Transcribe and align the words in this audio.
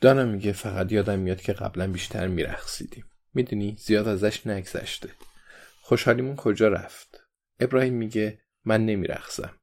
دانا 0.00 0.24
میگه 0.24 0.52
فقط 0.52 0.92
یادم 0.92 1.18
میاد 1.18 1.40
که 1.40 1.52
قبلا 1.52 1.86
بیشتر 1.86 2.26
میرخصیدیم 2.26 3.04
می‌دونی؟ 3.34 3.76
زیاد 3.80 4.08
ازش 4.08 4.46
نگذشته. 4.46 5.08
خوشحالیمون 5.82 6.36
کجا 6.36 6.68
رفت؟ 6.68 7.20
ابراهیم 7.60 7.94
میگه 7.94 8.38
من 8.64 8.86
نمیرخصم 8.86 9.54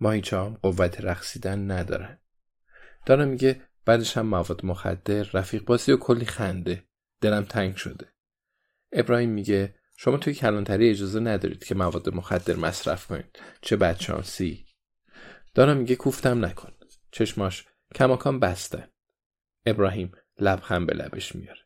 ماهیچام 0.00 0.54
قوت 0.62 1.00
رقصیدن 1.00 1.70
ندارن 1.70 2.18
دانا 3.06 3.24
میگه 3.24 3.62
بعدش 3.84 4.16
هم 4.16 4.26
مواد 4.26 4.64
مخدر 4.64 5.22
رفیق 5.22 5.64
بازی 5.64 5.92
و 5.92 5.96
کلی 5.96 6.24
خنده. 6.24 6.84
دلم 7.20 7.44
تنگ 7.44 7.76
شده. 7.76 8.08
ابراهیم 8.92 9.30
میگه 9.30 9.74
شما 9.96 10.16
توی 10.16 10.34
کلانتری 10.34 10.90
اجازه 10.90 11.20
ندارید 11.20 11.64
که 11.64 11.74
مواد 11.74 12.14
مخدر 12.14 12.56
مصرف 12.56 13.06
کنید. 13.06 13.38
چه 13.60 13.76
بدشانسی. 13.76 14.66
دانا 15.54 15.74
میگه 15.74 15.96
کوفتم 15.96 16.44
نکن. 16.44 16.72
چشماش 17.10 17.66
کماکان 17.94 18.40
بستن 18.40 18.88
ابراهیم 19.66 20.12
لبخند 20.38 20.86
به 20.86 20.94
لبش 20.94 21.36
میاره. 21.36 21.60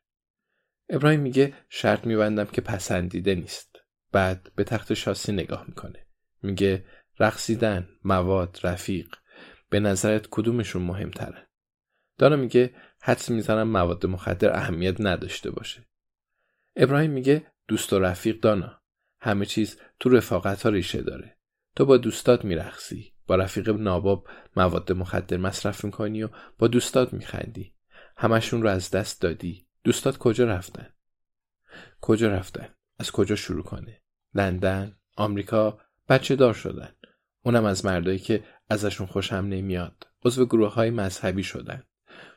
ابراهیم 0.89 1.21
میگه 1.21 1.55
شرط 1.69 2.07
میبندم 2.07 2.45
که 2.45 2.61
پسندیده 2.61 3.35
نیست. 3.35 3.77
بعد 4.13 4.53
به 4.57 4.65
تخت 4.65 4.95
شاسی 4.95 5.33
نگاه 5.33 5.65
می‌کنه. 5.69 6.07
میگه 6.43 6.85
رقصیدن 7.21 7.89
مواد 8.05 8.61
رفیق 8.63 9.15
به 9.71 9.81
نظرت 9.81 10.27
کدومشون 10.31 10.83
مهمتره؟ 10.83 11.49
دانا 12.19 12.37
میگه 12.37 12.75
حدس 13.01 13.31
می‌زنم 13.31 13.69
مواد 13.69 14.07
مخدر 14.07 14.57
اهمیت 14.57 15.01
نداشته 15.01 15.51
باشه. 15.51 15.87
ابراهیم 16.77 17.11
میگه 17.11 17.47
دوست 17.69 17.93
و 17.93 17.99
رفیق 17.99 18.41
دانا. 18.41 18.83
همه 19.21 19.47
چیز 19.47 19.81
تو 20.01 20.09
رفاقت 20.09 20.63
ها 20.63 20.69
ریشه 20.69 21.03
داره. 21.03 21.37
تو 21.77 21.87
با 21.87 21.97
دوستات 21.97 22.45
میرخصی 22.45 23.13
با 23.27 23.37
رفیق 23.37 23.71
ناباب 23.71 24.29
مواد 24.57 24.93
مخدر 24.93 25.37
مصرف 25.37 25.85
می‌کنی 25.85 26.23
و 26.23 26.29
با 26.59 26.69
دوستات 26.69 27.13
میخندی. 27.13 27.75
همشون 28.19 28.63
رو 28.63 28.69
از 28.69 28.91
دست 28.91 29.21
دادی. 29.21 29.67
دوستات 29.85 30.19
کجا 30.19 30.45
رفتن؟ 30.45 30.87
کجا 32.01 32.29
رفتن؟ 32.29 32.69
از 32.99 33.11
کجا 33.11 33.37
شروع 33.37 33.63
کنه 33.63 34.03
لندن 34.35 34.97
آمریکا؟ 35.17 35.79
بچه 36.09 36.37
دار 36.37 36.55
شدن. 36.55 36.93
اونم 37.43 37.65
از 37.65 37.85
مردایی 37.85 38.19
که 38.19 38.45
ازشون 38.71 39.07
خوشم 39.07 39.37
نمیاد. 39.37 40.07
عضو 40.25 40.47
گروه 40.47 40.75
های 40.75 40.91
مذهبی 40.91 41.43
شدن. 41.43 41.83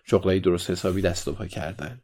شغلای 0.03 0.39
درست 0.39 0.69
حسابی 0.69 1.01
دست 1.01 1.27
و 1.27 1.33
پا 1.33 1.45
کردن. 1.45 2.01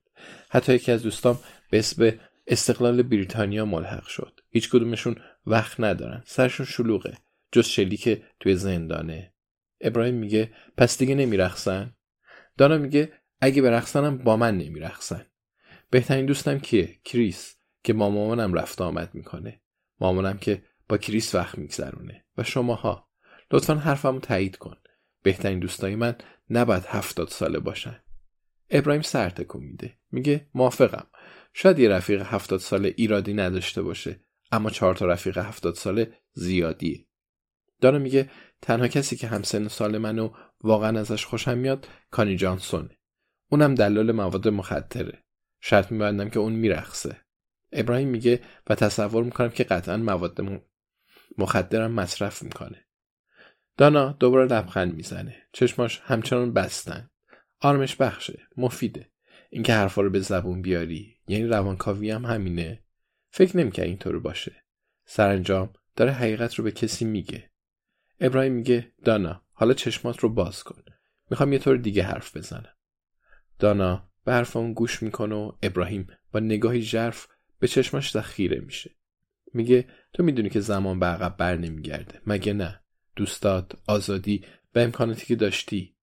حتی 0.50 0.74
یکی 0.74 0.92
از 0.92 1.04
دوستام 1.04 1.40
به 1.72 1.80
اسم 1.80 2.12
استقلال 2.48 3.02
بریتانیا 3.02 3.66
ملحق 3.66 4.08
شد. 4.08 4.40
هیچ 4.50 4.70
کدومشون 4.70 5.16
وقت 5.46 5.80
ندارن. 5.80 6.24
سرشون 6.26 6.66
شلوغه. 6.66 7.18
جز 7.52 7.66
شلیک 7.66 8.22
توی 8.40 8.56
زندانه. 8.56 9.34
ابراهیم 9.82 10.16
میگه 10.16 10.52
پس 10.78 10.98
دیگه 10.98 11.16
نمیرخصن 11.16 11.94
دانا 12.58 12.78
میگه 12.78 13.12
اگه 13.42 13.62
برقصنم 13.62 14.18
با 14.18 14.38
من 14.38 14.58
نمیرخصن 14.58 15.26
بهترین 15.90 16.26
دوستم 16.26 16.60
کیه؟ 16.60 17.00
کریس 17.06 17.56
که 17.84 17.94
با 17.94 18.10
مامانم 18.10 18.54
رفت 18.54 18.82
آمد 18.82 19.16
می‌کنه. 19.16 19.62
مامانم 20.00 20.38
که 20.38 20.64
با 20.90 20.98
کریس 20.98 21.36
وقت 21.36 21.58
میگذرونه. 21.58 22.26
و 22.38 22.44
شماها. 22.44 23.10
لطفا 23.52 23.76
حرفمو 23.76 24.20
تایید 24.20 24.58
کن. 24.58 24.76
بهترین 25.24 25.60
دوستای 25.60 25.96
من 25.96 26.16
نباید 26.50 26.84
هفتاد 26.88 27.28
ساله 27.28 27.60
باشن. 27.60 28.00
ابراهیم 28.70 29.02
سر 29.02 29.30
تکون 29.30 29.64
میده. 29.64 29.98
میگه 30.12 30.48
موافقم. 30.54 31.08
شاید 31.54 31.80
یه 31.80 31.90
رفیق 31.90 32.22
هفتاد 32.22 32.60
ساله 32.60 32.94
ایرادی 32.98 33.34
نداشته 33.34 33.82
باشه 33.82 34.20
اما 34.52 34.70
چهار 34.70 34.96
تا 34.96 35.06
رفیق 35.06 35.38
هفتاد 35.38 35.76
ساله 35.76 36.14
زیادیه. 36.34 37.06
دانا 37.82 38.00
میگه 38.00 38.30
تنها 38.62 38.88
کسی 38.88 39.16
که 39.16 39.28
همسن 39.28 39.68
سال 39.68 39.98
منو 39.98 40.30
واقعا 40.62 41.00
ازش 41.00 41.26
خوشم 41.26 41.58
میاد 41.58 41.88
کانی 42.12 42.36
جانسونه. 42.36 42.97
اونم 43.50 43.76
دلال 43.76 44.12
مواد 44.12 44.48
مخدره. 44.48 45.24
شرط 45.62 45.92
میبندم 45.92 46.30
که 46.30 46.40
اون 46.40 46.54
میرخصه 46.54 47.18
ابراهیم 47.72 48.08
میگه 48.08 48.42
و 48.68 48.76
تصور 48.76 49.24
می‌کنم 49.24 49.50
که 49.50 49.64
قطعا 49.64 49.98
مواد 49.98 50.62
مخدرم 51.38 51.92
مصرف 51.92 52.44
می‌کنه. 52.44 52.86
دانا 53.78 54.12
دوباره 54.12 54.46
لبخند 54.46 54.96
می‌زنه. 54.96 55.36
چشماش 55.52 56.02
همچنان 56.04 56.54
بستن. 56.54 57.10
آرمش 57.60 57.96
بخشه. 57.96 58.48
مفیده. 58.58 59.12
اینکه 59.50 59.74
حرفا 59.74 60.02
رو 60.02 60.10
به 60.10 60.20
زبون 60.20 60.62
بیاری. 60.62 61.18
یعنی 61.28 61.48
روانکاوی 61.48 62.12
هم 62.12 62.26
همینه. 62.26 62.84
فکر 63.32 63.58
نمی‌کرد 63.58 63.86
اینطور 63.86 64.20
باشه. 64.20 64.64
سرانجام 65.06 65.74
داره 65.96 66.12
حقیقت 66.12 66.56
رو 66.56 66.64
به 66.64 66.72
کسی 66.72 67.06
میگه. 67.06 67.52
ابراهیم 68.20 68.54
میگه 68.54 68.94
دانا 69.04 69.44
حالا 69.52 69.74
چشمات 69.74 70.20
رو 70.20 70.30
باز 70.30 70.64
کن. 70.64 70.84
می‌خوام 71.30 71.54
یه 71.54 71.60
طور 71.60 71.78
دیگه 71.78 72.04
حرف 72.04 72.38
بزنم. 72.38 72.77
دانا 73.60 74.10
به 74.26 74.34
حرف 74.34 74.58
اون 74.58 74.74
گوش 74.74 75.04
می‌کنه 75.04 75.36
و 75.36 75.52
ابراهیم 75.64 76.08
با 76.32 76.40
نگاهی 76.40 76.82
ژرف 76.82 77.28
به 77.60 77.68
چشماش 77.68 78.12
ذخیره 78.12 78.60
میشه. 78.60 78.92
میگه 79.54 79.88
تو 80.14 80.24
می‌دونی 80.24 80.50
که 80.50 80.60
زمان 80.60 81.00
به 81.00 81.06
عقب 81.06 81.38
بر 81.38 81.58
نمیگرده. 81.58 82.22
مگه 82.28 82.54
نه؟ 82.54 82.82
دوستات 83.16 83.72
آزادی 83.88 84.46
و 84.76 84.80
امکاناتی 84.80 85.26
که 85.26 85.36
داشتی. 85.36 85.96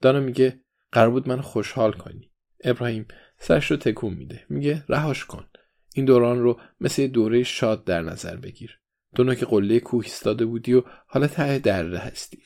دانا 0.00 0.20
میگه 0.20 0.60
قرار 0.92 1.10
بود 1.10 1.28
من 1.28 1.40
خوشحال 1.40 1.92
کنی. 1.92 2.30
ابراهیم 2.64 3.06
سرش 3.38 3.70
رو 3.70 3.76
تکون 3.76 4.14
میده. 4.14 4.46
میگه 4.48 4.84
رهاش 4.88 5.24
کن. 5.24 5.46
این 5.94 6.04
دوران 6.04 6.38
رو 6.38 6.60
مثل 6.80 7.06
دوره 7.06 7.42
شاد 7.42 7.84
در 7.84 8.02
نظر 8.02 8.36
بگیر. 8.36 8.80
تو 9.14 9.34
که 9.34 9.46
قله 9.46 9.80
کوه 9.80 10.04
ایستاده 10.04 10.44
بودی 10.44 10.74
و 10.74 10.82
حالا 11.06 11.26
ته 11.26 11.58
دره 11.58 11.98
هستی. 11.98 12.42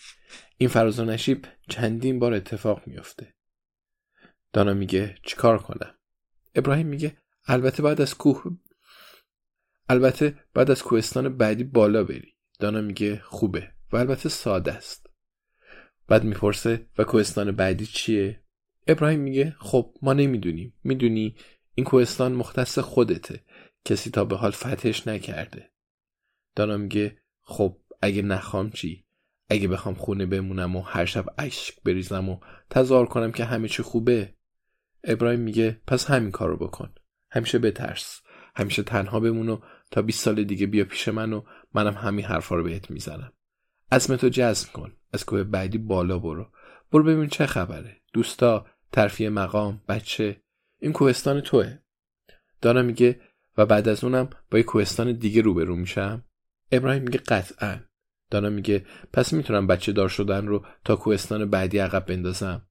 این 0.57 0.69
فراز 0.69 1.01
و 1.01 1.05
نشیب 1.05 1.45
چندین 1.69 2.19
بار 2.19 2.35
اتفاق 2.35 2.83
میافته. 2.87 3.35
دانا 4.53 4.75
میگه 4.75 5.15
چیکار 5.23 5.59
کنم؟ 5.59 5.95
ابراهیم 6.55 6.87
میگه 6.87 7.17
البته 7.47 7.83
بعد 7.83 8.01
از 8.01 8.15
کوه 8.15 8.43
البته 9.89 10.35
بعد 10.55 10.71
از 10.71 10.83
کوهستان 10.83 11.37
بعدی 11.37 11.65
بالا 11.65 12.05
بری. 12.05 12.35
دانا 12.59 12.81
میگه 12.81 13.21
خوبه 13.25 13.73
و 13.93 13.97
البته 13.97 14.29
ساده 14.29 14.73
است. 14.73 15.07
بعد 16.09 16.25
می‌پرسه 16.25 16.87
و 16.99 17.05
کوهستان 17.05 17.53
بعدی 17.53 17.87
چیه؟ 17.87 18.41
ابراهیم 18.87 19.21
میگه 19.21 19.57
خب 19.59 19.95
ما 20.03 20.13
نمی‌دونیم. 20.13 20.75
می‌دونی 20.85 21.37
این 21.75 21.87
کوهستان 21.87 22.33
مختص 22.33 22.79
خودته. 22.79 23.45
کسی 23.85 24.11
تا 24.11 24.25
به 24.25 24.37
حال 24.37 24.51
فتحش 24.51 25.09
نکرده. 25.09 25.71
دانا 26.57 26.77
میگه 26.77 27.19
خب 27.41 27.77
اگه 28.03 28.23
نخوام 28.23 28.71
چی؟ 28.71 29.05
اگه 29.49 29.69
بخوام 29.69 29.95
خونه 29.95 30.27
بمونم 30.27 30.77
و 30.77 30.81
هر 30.81 31.05
شب 31.05 31.27
اشک 31.39 31.83
بریزم 31.83 32.29
و 32.29 32.41
تظاهر 32.71 33.07
کنم 33.07 33.33
که 33.33 33.45
همه 33.45 33.69
چی 33.69 33.83
خوبه 33.83 34.35
ابراهیم 35.05 35.41
میگه 35.41 35.81
پس 35.87 36.11
همین 36.11 36.31
کارو 36.31 36.57
بکن. 36.57 36.93
همیشه 37.31 37.59
بترس. 37.59 38.21
همیشه 38.55 38.83
تنها 38.83 39.21
بمون 39.21 39.49
و 39.49 39.61
تا 39.91 40.03
20 40.03 40.25
سال 40.25 40.45
دیگه 40.45 40.67
بیا 40.67 40.85
پیش 40.85 41.09
من 41.09 41.33
و 41.33 41.43
منم 41.75 41.95
همین 41.95 42.25
حرفا 42.25 42.57
رو 42.57 42.63
بهت 42.65 42.91
می‌زنم. 42.91 43.33
تو 43.91 44.29
جذب 44.29 44.73
کن. 44.73 44.93
از 45.13 45.25
کوه 45.25 45.43
بعدی 45.43 45.79
بالا 45.79 46.19
برو. 46.19 46.53
برو 46.93 47.03
ببین 47.05 47.29
چه 47.29 47.47
خبره. 47.47 47.97
دوستا 48.13 48.67
ترفیه 48.93 49.31
مقام 49.31 49.83
بچه. 49.89 50.43
این 50.79 50.93
کوهستان 50.93 51.41
توه. 51.41 51.79
دانا 52.61 52.83
میگه 52.83 53.21
و 53.59 53.67
بعد 53.67 53.89
از 53.89 54.05
اونم 54.05 54.31
با 54.51 54.59
یه 54.59 54.65
کوهستان 54.65 55.13
دیگه 55.13 55.43
روبرو 55.43 55.77
میشم. 55.77 56.25
ابراهیم 56.73 57.03
میگه 57.03 57.19
قطعا. 57.19 57.81
دانا 58.31 58.51
میگه 58.51 58.87
پس 59.13 59.33
می‌تونم 59.33 59.67
بچه 59.67 59.93
دار 59.93 60.09
شدن 60.09 60.47
رو 60.47 60.67
تا 60.85 60.97
کوهستان 60.97 61.51
بعدی 61.51 61.79
عقب 61.79 62.07
بندازم. 62.07 62.67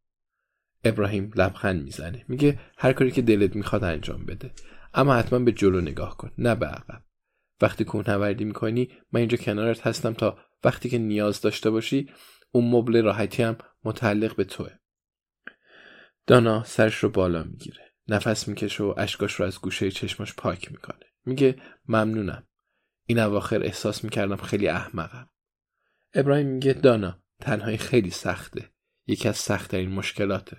ابراهیم 0.83 1.31
لبخند 1.35 1.83
می‌زنه. 1.83 2.25
میگه 2.27 2.59
هر 2.77 2.93
کاری 2.93 3.11
که 3.11 3.21
دلت 3.21 3.55
می‌خواد 3.55 3.83
انجام 3.83 4.25
بده. 4.25 4.51
اما 4.93 5.15
حتما 5.15 5.39
به 5.39 5.51
جلو 5.51 5.81
نگاه 5.81 6.17
کن 6.17 6.31
نه 6.37 6.55
به 6.55 6.65
عقب. 6.65 7.03
وقتی 7.61 7.83
کوهنوردی 7.83 8.45
می‌کنی 8.45 8.89
من 9.11 9.19
اینجا 9.19 9.37
کنارت 9.37 9.87
هستم 9.87 10.13
تا 10.13 10.37
وقتی 10.63 10.89
که 10.89 10.97
نیاز 10.97 11.41
داشته 11.41 11.69
باشی 11.69 12.09
اون 12.51 12.71
مبل 12.71 13.03
راحتی 13.03 13.43
هم 13.43 13.57
متعلق 13.83 14.35
به 14.35 14.43
توه. 14.43 14.71
دانا 16.27 16.63
سرش 16.63 16.95
رو 16.95 17.09
بالا 17.09 17.43
می‌گیره. 17.43 17.91
نفس 18.07 18.47
می‌کشه 18.47 18.83
و 18.83 18.93
اشکاش 18.97 19.33
رو 19.33 19.45
از 19.45 19.61
گوشه 19.61 19.91
چشماش 19.91 20.33
پاک 20.33 20.71
می‌کنه. 20.71 21.05
میگه 21.25 21.55
ممنونم. 21.87 22.47
این 23.05 23.19
اواخر 23.19 23.63
احساس 23.63 24.03
می‌کردم 24.03 24.35
خیلی 24.35 24.67
احمقم. 24.67 25.29
ابراهیم 26.13 26.47
میگه 26.47 26.73
دانا 26.73 27.21
تنهایی 27.39 27.77
خیلی 27.77 28.09
سخته. 28.09 28.69
یکی 29.07 29.27
از 29.27 29.37
سختترین 29.37 29.91
مشکلاته. 29.91 30.57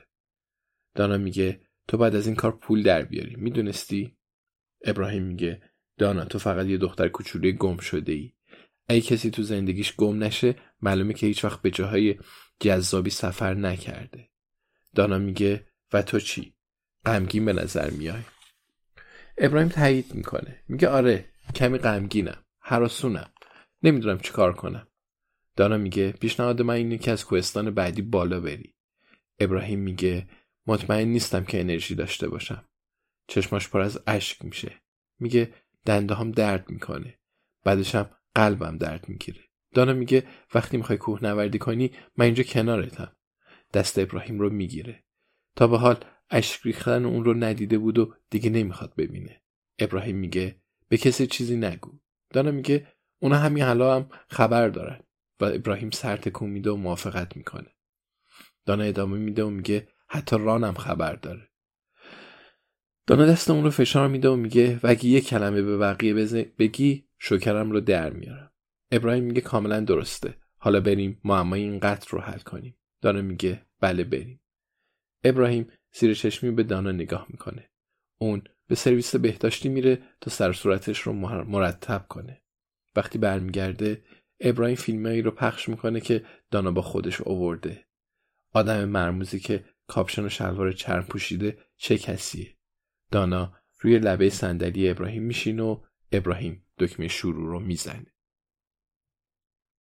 دانا 0.94 1.16
میگه 1.18 1.60
تو 1.88 1.96
بعد 1.96 2.14
از 2.14 2.26
این 2.26 2.36
کار 2.36 2.52
پول 2.52 2.82
در 2.82 3.02
بیاری. 3.02 3.36
می‌دونستی؟ 3.36 4.16
ابراهیم 4.84 5.22
میگه 5.22 5.62
دانا 5.98 6.24
تو 6.24 6.38
فقط 6.38 6.66
یه 6.66 6.76
دختر 6.78 7.08
کوچولوی 7.08 7.52
گم 7.52 7.76
شده 7.76 8.12
ای 8.12 8.32
اگه 8.88 9.00
کسی 9.00 9.30
تو 9.30 9.42
زندگیش 9.42 9.96
گم 9.96 10.22
نشه 10.22 10.54
معلومه 10.82 11.14
که 11.14 11.26
هیچ 11.26 11.44
وقت 11.44 11.62
به 11.62 11.70
جاهای 11.70 12.18
جذابی 12.60 13.10
سفر 13.10 13.54
نکرده. 13.54 14.28
دانا 14.94 15.18
میگه 15.18 15.66
و 15.92 16.02
تو 16.02 16.20
چی؟ 16.20 16.54
غمگین 17.06 17.44
به 17.44 17.52
نظر 17.52 17.90
میای. 17.90 18.22
ابراهیم 19.38 19.68
تایید 19.68 20.14
می‌کنه. 20.14 20.62
میگه 20.68 20.88
آره 20.88 21.24
کمی 21.54 21.78
غمگینم 21.78 22.44
حراسونم. 22.58 23.30
نمی‌دونم 23.82 24.18
چی 24.18 24.32
کار 24.32 24.52
کنم. 24.52 24.86
دانا 25.56 25.76
میگه 25.76 26.12
پیشنهاد 26.12 26.62
من 26.62 26.74
اینه 26.74 26.98
که 26.98 27.10
از 27.10 27.24
کوهستان 27.24 27.70
بعدی 27.70 28.02
بالا 28.02 28.40
بری. 28.40 28.74
ابراهیم 29.38 29.78
میگه 29.78 30.28
مطمئن 30.66 31.08
نیستم 31.08 31.44
که 31.44 31.60
انرژی 31.60 31.94
داشته 31.94 32.28
باشم. 32.28 32.64
چشماش 33.26 33.68
پر 33.68 33.80
از 33.80 34.00
اشک 34.06 34.44
میشه. 34.44 34.82
میگه 35.18 35.54
دنده 35.86 36.14
هم 36.14 36.30
درد 36.30 36.70
می‌کنه. 36.70 37.18
بعدشم 37.64 38.10
قلبم 38.34 38.78
درد 38.78 39.08
می‌گیره. 39.08 39.40
دانا 39.74 39.92
میگه 39.92 40.26
وقتی 40.54 40.76
می‌خوای 40.76 40.98
کوه 40.98 41.24
نوردی 41.24 41.58
کنی 41.58 41.92
من 42.16 42.24
اینجا 42.24 42.42
کنارتم. 42.42 43.16
دست 43.74 43.98
ابراهیم 43.98 44.38
رو 44.38 44.50
می‌گیره. 44.50 45.04
تا 45.56 45.66
به 45.66 45.78
حال 45.78 46.04
اشک 46.30 46.60
ریختن 46.62 47.04
اون 47.04 47.24
رو 47.24 47.34
ندیده 47.34 47.78
بود 47.78 47.98
و 47.98 48.14
دیگه 48.30 48.50
نمی‌خواد 48.50 48.94
ببینه. 48.96 49.42
ابراهیم 49.78 50.16
میگه 50.16 50.60
به 50.88 50.96
کسی 50.96 51.26
چیزی 51.26 51.56
نگو. 51.56 51.98
دانا 52.30 52.50
میگه 52.50 52.86
اونا 53.18 53.36
همین 53.36 53.62
حالا 53.62 53.96
هم 53.96 54.08
خبر 54.28 54.68
دارن 54.68 55.00
و 55.40 55.44
ابراهیم 55.44 55.90
سر 55.90 56.16
تکون 56.16 56.50
میده 56.50 56.70
و 56.70 56.76
موافقت 56.76 57.36
می‌کنه. 57.36 57.74
دانا 58.66 58.82
ادامه 58.82 59.18
میده 59.18 59.44
و 59.44 59.50
میگه 59.50 59.88
حتی 60.12 60.36
رانم 60.38 60.74
خبر 60.74 61.14
داره. 61.14 61.48
دانا 63.06 63.26
دست 63.26 63.50
اون 63.50 63.64
رو 63.64 63.70
فشار 63.70 64.08
میده 64.08 64.28
و 64.28 64.36
میگه 64.36 64.80
و 64.82 64.86
اگه 64.86 65.04
یه 65.04 65.20
کلمه 65.20 65.62
به 65.62 65.78
بقیه 65.78 66.14
بگی 66.58 67.08
شکرم 67.18 67.70
رو 67.70 67.80
در 67.80 68.10
میارم. 68.10 68.52
ابراهیم 68.90 69.24
میگه 69.24 69.40
کاملا 69.40 69.80
درسته. 69.80 70.34
حالا 70.56 70.80
بریم 70.80 71.20
معمای 71.24 71.62
این 71.62 71.78
قتل 71.78 72.08
رو 72.10 72.20
حل 72.20 72.38
کنیم. 72.38 72.76
دانا 73.00 73.22
میگه 73.22 73.66
بله 73.80 74.04
بریم. 74.04 74.40
ابراهیم 75.24 75.68
زیر 75.92 76.14
چشمی 76.14 76.50
به 76.50 76.62
دانا 76.62 76.92
نگاه 76.92 77.26
می‌کنه. 77.28 77.70
اون 78.18 78.42
به 78.66 78.74
سرویس 78.74 79.16
بهداشتی 79.16 79.68
میره 79.68 80.02
تا 80.20 80.30
سر 80.30 80.52
صورتش 80.52 81.00
رو 81.00 81.12
مرتب 81.42 82.06
کنه. 82.08 82.42
وقتی 82.96 83.18
برمیگرده 83.18 84.04
ابراهیم 84.40 84.76
فیلمایی 84.76 85.22
رو 85.22 85.30
پخش 85.30 85.68
می‌کنه 85.68 86.00
که 86.00 86.24
دانا 86.50 86.70
با 86.70 86.82
خودش 86.82 87.20
اوورده. 87.20 87.86
آدم 88.52 88.84
مرموزی 88.84 89.40
که 89.40 89.64
کاپشن 89.90 90.24
و 90.24 90.28
شلوار 90.28 90.72
چرم 90.72 91.02
پوشیده 91.02 91.58
چه 91.76 91.98
کسیه؟ 91.98 92.56
دانا 93.10 93.54
روی 93.80 93.98
لبه 93.98 94.30
صندلی 94.30 94.88
ابراهیم 94.88 95.22
میشینه 95.22 95.62
و 95.62 95.80
ابراهیم 96.12 96.66
دکمه 96.78 97.08
شروع 97.08 97.46
رو 97.46 97.60
می‌زنه. 97.60 98.06